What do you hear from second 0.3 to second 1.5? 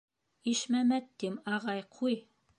Ишмәмәт тим,